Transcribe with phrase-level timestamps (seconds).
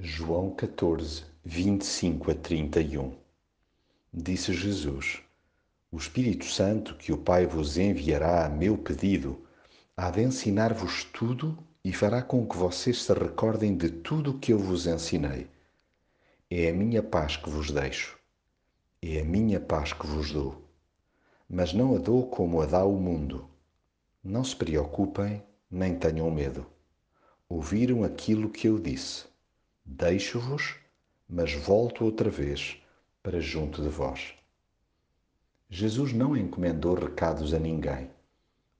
[0.00, 3.16] João 14, 25 a 31
[4.14, 5.18] Disse Jesus:
[5.90, 9.44] O Espírito Santo que o Pai vos enviará a meu pedido
[9.96, 14.52] há de ensinar-vos tudo e fará com que vocês se recordem de tudo o que
[14.52, 15.48] eu vos ensinei.
[16.48, 18.16] É a minha paz que vos deixo.
[19.02, 20.62] É a minha paz que vos dou.
[21.50, 23.50] Mas não a dou como a dá o mundo.
[24.22, 26.64] Não se preocupem, nem tenham medo.
[27.48, 29.26] Ouviram aquilo que eu disse
[29.90, 30.76] Deixo-vos,
[31.26, 32.76] mas volto outra vez
[33.22, 34.34] para junto de vós.
[35.70, 38.10] Jesus não encomendou recados a ninguém.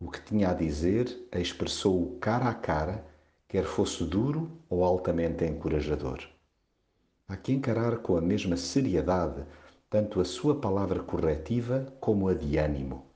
[0.00, 3.06] O que tinha a dizer expressou-o cara a cara,
[3.46, 6.18] quer fosse duro ou altamente encorajador.
[7.28, 9.44] Há que encarar com a mesma seriedade
[9.88, 13.06] tanto a sua palavra corretiva como a de ânimo.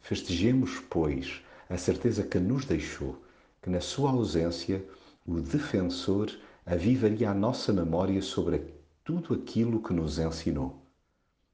[0.00, 3.22] Festejemos, pois, a certeza que nos deixou,
[3.60, 4.82] que na sua ausência
[5.26, 6.32] o defensor
[6.64, 10.86] avivaria a nossa memória sobre tudo aquilo que nos ensinou.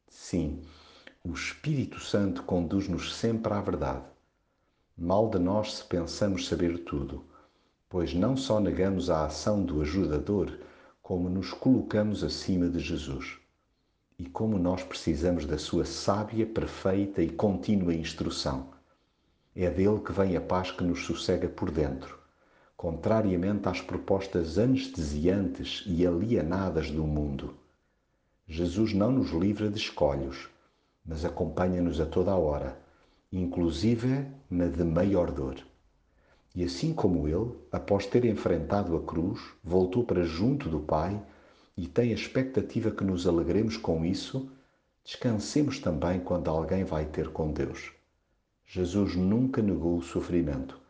[0.07, 0.61] Sim,
[1.25, 4.05] o Espírito Santo conduz-nos sempre à verdade.
[4.97, 7.25] Mal de nós se pensamos saber tudo,
[7.89, 10.59] pois não só negamos a ação do ajudador,
[11.01, 13.39] como nos colocamos acima de Jesus.
[14.19, 18.75] E como nós precisamos da sua sábia, perfeita e contínua instrução.
[19.57, 22.18] É dele que vem a paz que nos sossega por dentro
[22.79, 27.57] contrariamente às propostas anestesiantes e alienadas do mundo.
[28.47, 30.49] Jesus não nos livra de escolhos,
[31.05, 32.79] mas acompanha-nos a toda a hora,
[33.33, 35.57] inclusive na de maior dor.
[36.55, 41.21] E assim como ele, após ter enfrentado a cruz, voltou para junto do Pai
[41.77, 44.49] e tem a expectativa que nos alegremos com isso,
[45.03, 47.91] descansemos também quando alguém vai ter com Deus.
[48.65, 50.87] Jesus nunca negou o sofrimento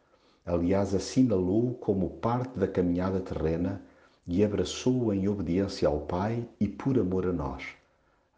[0.49, 3.83] Aliás, assinalou-o como parte da caminhada terrena
[4.27, 7.77] e abraçou-o em obediência ao Pai e por amor a nós,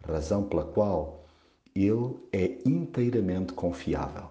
[0.05, 1.25] razão pela qual
[1.72, 4.29] ele é inteiramente confiável.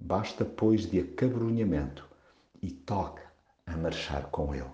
[0.00, 2.08] Basta, pois, de acabrunhamento
[2.62, 3.20] e toque
[3.66, 4.64] a marchar com ele.